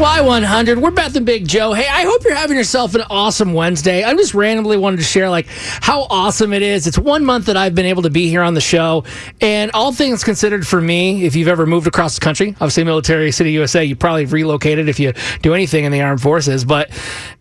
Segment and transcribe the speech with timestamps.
[0.00, 1.74] Y100, we're Beth and Big Joe.
[1.74, 4.02] Hey, I hope you're having yourself an awesome Wednesday.
[4.02, 6.86] I just randomly wanted to share like how awesome it is.
[6.86, 9.04] It's one month that I've been able to be here on the show,
[9.42, 13.30] and all things considered for me, if you've ever moved across the country, obviously military
[13.30, 16.88] city USA, you probably relocated if you do anything in the armed forces, but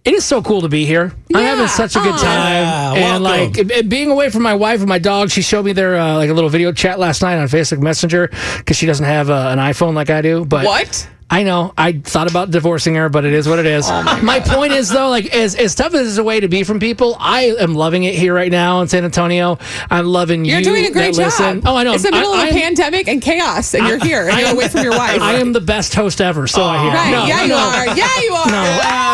[0.04, 1.14] it is so cool to be here.
[1.34, 2.18] I'm having such a good Aw.
[2.18, 5.30] time, Yeah, and like it- it being away from my wife and my dog.
[5.30, 8.30] She showed me their uh, like a little video chat last night on Facebook Messenger
[8.58, 10.44] because she doesn't have uh, an iPhone like I do.
[10.44, 11.08] But What?
[11.32, 11.74] I know.
[11.78, 13.86] I thought about divorcing her, but it is what it is.
[13.88, 16.64] Oh my point is though, like as as tough as it's a way to be
[16.64, 19.60] from people, I am loving it here right now in San Antonio.
[19.92, 20.64] I'm loving You're you.
[20.64, 21.26] doing a great job.
[21.26, 21.62] listen.
[21.66, 21.94] Oh, I know.
[21.94, 24.42] It's the middle I, of a I- pandemic and chaos, and you're here, and I
[24.42, 25.22] you're away from your wife.
[25.22, 26.48] I am the best host ever.
[26.48, 26.92] So I hear.
[26.94, 27.12] Right?
[27.12, 27.58] No, yeah, no, you no.
[27.58, 27.86] are.
[27.96, 28.48] Yeah, you are.
[28.50, 29.10] No.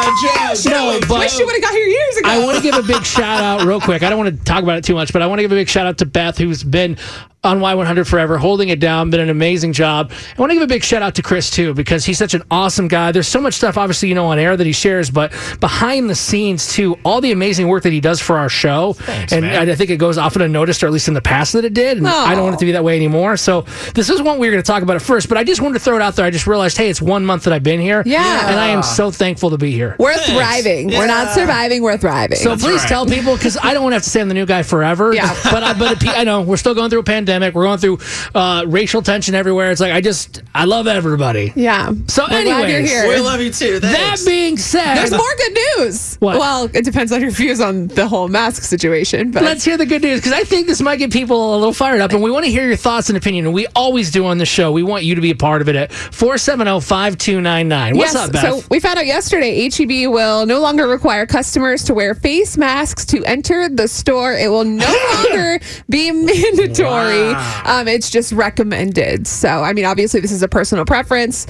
[0.65, 2.29] No, but Wish you would have got here years ago.
[2.29, 4.03] I want to give a big shout out real quick.
[4.03, 5.55] I don't want to talk about it too much, but I want to give a
[5.55, 6.97] big shout out to Beth, who's been
[7.45, 10.11] on Y100 forever, holding it down, been an amazing job.
[10.37, 12.43] I want to give a big shout out to Chris too, because he's such an
[12.51, 13.11] awesome guy.
[13.11, 16.15] There's so much stuff, obviously, you know, on air that he shares, but behind the
[16.15, 18.95] scenes too, all the amazing work that he does for our show.
[19.07, 19.69] and man.
[19.69, 21.97] I think it goes often unnoticed, or at least in the past that it did.
[21.97, 22.73] And I don't want it to be oh.
[22.73, 23.37] that way anymore.
[23.37, 23.61] So
[23.93, 25.75] this is what we were going to talk about at first, but I just wanted
[25.75, 26.25] to throw it out there.
[26.25, 28.03] I just realized, hey, it's one month that I've been here.
[28.05, 28.49] Yeah.
[28.49, 29.95] And I am so thankful to be here.
[29.99, 30.87] We're thriving.
[30.87, 31.83] We're not surviving.
[31.83, 32.37] We're thriving.
[32.37, 32.89] So please right.
[32.89, 35.13] tell people because I don't want to have to say I'm the new guy forever.
[35.13, 35.33] Yeah.
[35.55, 37.34] But I, but it- I know we're still going through a pandemic.
[37.41, 37.99] We're going through
[38.33, 39.71] uh, racial tension everywhere.
[39.71, 41.53] It's like I just I love everybody.
[41.55, 41.91] yeah.
[42.07, 43.07] So We're you're here.
[43.07, 43.79] We love you too.
[43.79, 46.15] That being said, There's more good news.
[46.17, 46.37] What?
[46.39, 49.85] Well, it depends on your views on the whole mask situation, but Let's hear the
[49.85, 52.31] good news because I think this might get people a little fired up, and we
[52.31, 53.45] want to hear your thoughts and opinion.
[53.45, 54.71] And we always do on the show.
[54.71, 57.97] We want you to be a part of it at 470 5299.
[57.97, 58.41] What's yes, up, Beth?
[58.41, 63.05] So we found out yesterday H-E-B will no longer require customers to wear face masks
[63.05, 64.33] to enter the store.
[64.33, 64.85] It will no
[65.23, 65.59] longer
[65.89, 67.24] be mandatory.
[67.33, 69.27] Um, it's just recommended.
[69.27, 71.47] So I mean, obviously this is a personal preference.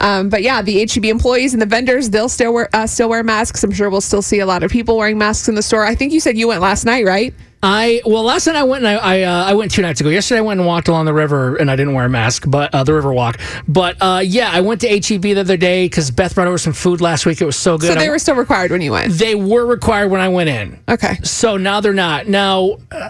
[0.00, 3.22] Um, but yeah, the H-E-B employees and the vendors they'll still wear uh, still wear
[3.24, 3.64] masks.
[3.64, 5.84] I'm sure we'll still see a lot of people wearing masks in the store.
[5.84, 7.34] I think you said you went last night, right?
[7.60, 10.10] I well, last night I went and I I, uh, I went two nights ago.
[10.10, 12.72] Yesterday I went and walked along the river and I didn't wear a mask, but
[12.72, 13.40] uh, the river walk.
[13.66, 16.72] But uh, yeah, I went to H-E-B the other day because Beth brought over some
[16.72, 17.40] food last week.
[17.40, 17.88] It was so good.
[17.88, 19.12] So they I- were still required when you went.
[19.14, 20.78] they were required when I went in.
[20.88, 21.16] Okay.
[21.24, 22.28] So now they're not.
[22.28, 23.08] Now, uh,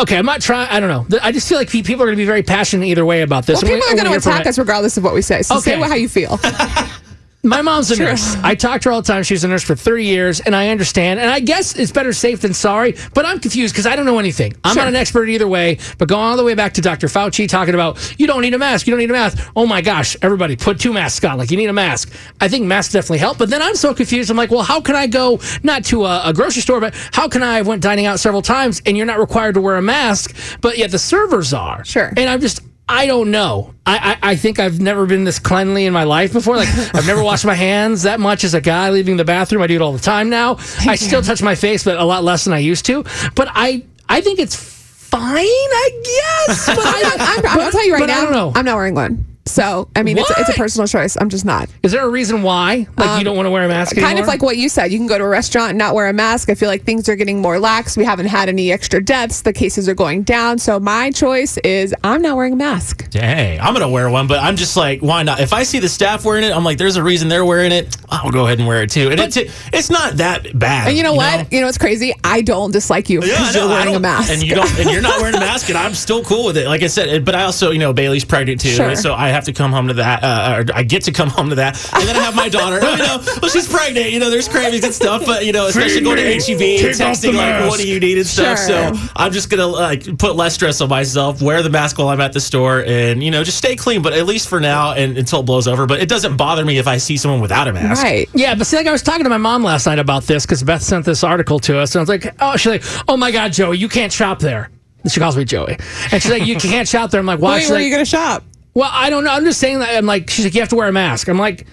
[0.00, 0.68] okay, I'm not trying.
[0.70, 1.18] I don't know.
[1.22, 3.62] I just feel like people are going to be very passionate either way about this.
[3.62, 5.42] Well, And we- people are going to attack us regardless of what we say.
[5.42, 5.80] So say Okay.
[5.80, 6.38] what, how you feel.
[7.44, 8.36] My mom's a nurse.
[8.44, 9.24] I talk to her all the time.
[9.24, 11.18] She was a nurse for 30 years, and I understand.
[11.18, 14.20] And I guess it's better safe than sorry, but I'm confused because I don't know
[14.20, 14.54] anything.
[14.62, 14.82] I'm Sure.
[14.82, 17.08] not an expert either way, but going all the way back to Dr.
[17.08, 19.50] Fauci talking about you don't need a mask, you don't need a mask.
[19.56, 21.36] Oh my gosh, everybody put two masks on.
[21.36, 22.12] Like you need a mask.
[22.40, 24.30] I think masks definitely help, but then I'm so confused.
[24.30, 27.26] I'm like, well, how can I go not to a, a grocery store, but how
[27.28, 27.56] can I?
[27.56, 30.78] have went dining out several times, and you're not required to wear a mask, but
[30.78, 31.84] yet the servers are.
[31.84, 32.12] Sure.
[32.16, 32.60] And I'm just.
[32.88, 33.74] I don't know.
[33.86, 36.56] I, I, I think I've never been this cleanly in my life before.
[36.56, 39.62] Like I've never washed my hands that much as a guy leaving the bathroom.
[39.62, 40.56] I do it all the time now.
[40.80, 43.04] I still touch my face, but a lot less than I used to.
[43.34, 45.22] But I I think it's fine.
[45.46, 46.02] I
[46.46, 46.66] guess.
[46.66, 48.22] But I, I'm, I'm, I'm gonna tell you right but I now.
[48.24, 48.52] don't know.
[48.54, 49.26] I'm not wearing one.
[49.44, 51.16] So I mean, it's a, it's a personal choice.
[51.20, 51.68] I'm just not.
[51.82, 52.86] Is there a reason why?
[52.96, 54.22] Like you um, don't want to wear a mask Kind anymore?
[54.22, 54.92] of like what you said.
[54.92, 56.48] You can go to a restaurant and not wear a mask.
[56.48, 57.96] I feel like things are getting more lax.
[57.96, 59.42] We haven't had any extra deaths.
[59.42, 60.58] The cases are going down.
[60.58, 63.10] So my choice is I'm not wearing a mask.
[63.10, 65.40] Dang, I'm gonna wear one, but I'm just like, why not?
[65.40, 67.96] If I see the staff wearing it, I'm like, there's a reason they're wearing it.
[68.10, 69.10] I'll go ahead and wear it too.
[69.10, 70.86] And it's it's not that bad.
[70.88, 71.52] And you know what?
[71.52, 72.14] You know what's crazy?
[72.22, 74.30] I don't dislike you Yeah, because know, you're wearing a mask.
[74.32, 76.66] and you don't, and you're not wearing a mask, and I'm still cool with it.
[76.68, 78.94] Like I said, but I also, you know, Bailey's pregnant too, Sure.
[78.94, 80.22] so I have to come home to that.
[80.22, 82.76] Uh, or I get to come home to that, and then I have my daughter.
[82.76, 84.10] you know, well, she's pregnant.
[84.10, 87.06] You know, there's cravings and stuff, but you know, especially going to H-E-B and Take
[87.06, 88.58] off texting like, "What do you need?" and stuff.
[88.58, 88.94] Sure.
[88.94, 92.20] So I'm just gonna like put less stress on myself, wear the mask while I'm
[92.20, 94.02] at the store, and you know, just stay clean.
[94.02, 95.86] But at least for now, and until it blows over.
[95.86, 98.02] But it doesn't bother me if I see someone without a mask.
[98.02, 98.28] right.
[98.34, 100.62] Yeah, but see, like I was talking to my mom last night about this because
[100.62, 103.30] Beth sent this article to us, and I was like, "Oh, she's like, oh my
[103.30, 104.70] God, Joey, you can't shop there."
[105.08, 105.76] She calls me Joey,
[106.12, 107.90] and she's like, "You can't shop there." I'm like, "Why?" Wait, She's where are you
[107.90, 108.44] going to shop?
[108.74, 109.30] Well, I don't know.
[109.32, 109.96] I'm just saying that.
[109.96, 111.28] I'm like, she's like, you have to wear a mask.
[111.28, 111.66] I'm like,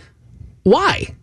[0.63, 1.16] why?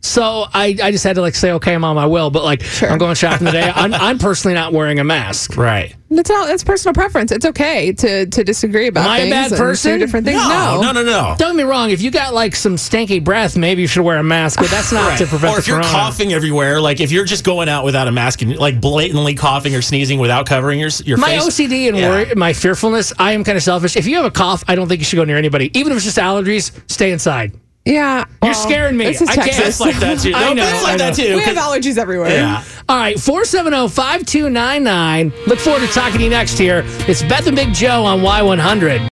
[0.00, 2.30] So I, I just had to like say, okay, mom, I will.
[2.30, 3.70] But like, I'm going shopping today.
[3.74, 5.56] I'm, I'm personally not wearing a mask.
[5.56, 5.94] Right.
[6.08, 6.46] That's all.
[6.46, 7.32] That's personal preference.
[7.32, 9.98] It's okay to to disagree about Am I a things bad and do person?
[9.98, 10.40] different things.
[10.40, 11.34] No, no, no, no.
[11.36, 11.90] Don't get me wrong.
[11.90, 14.60] If you got like some stanky breath, maybe you should wear a mask.
[14.60, 15.92] But that's not to prevent Or if the you're corona.
[15.92, 19.74] coughing everywhere, like if you're just going out without a mask and like blatantly coughing
[19.74, 21.46] or sneezing without covering your your my face.
[21.60, 22.08] OCD and Yeah.
[22.08, 23.96] worry, my fearfulness, I am kind of selfish.
[23.96, 25.76] If you have a cough, I don't think you should go near anybody.
[25.78, 27.52] Even if it's just allergies, stay inside.
[27.84, 29.06] Yeah, You're well, scaring me.
[29.06, 29.80] This is I can't- Texas.
[29.80, 30.32] Like that too.
[30.34, 31.24] I No, know, like I that know.
[31.24, 31.36] too.
[31.36, 32.28] we have 'cause- allergies everywhere.
[32.30, 32.62] Yeah.
[32.88, 35.32] All right, 470 5299.
[35.46, 36.82] Look forward to talking to you next here.
[37.08, 39.08] It's Beth and Big Joe on Y100.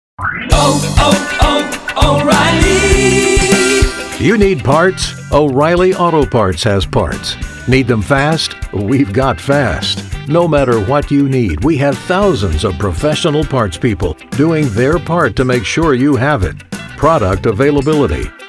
[0.51, 4.25] Oh, oh, oh, O'Reilly.
[4.25, 5.13] You need parts?
[5.31, 7.35] O'Reilly Auto Parts has parts.
[7.67, 8.55] Need them fast?
[8.73, 10.03] We've got fast.
[10.27, 15.35] No matter what you need, we have thousands of professional parts people doing their part
[15.37, 16.55] to make sure you have it.
[16.97, 18.29] Product availability.